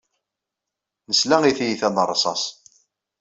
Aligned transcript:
Nesla 1.09 1.37
i 1.49 1.51
tiyita 1.57 1.89
n 1.89 1.97
ṛsaṣ. 2.09 2.43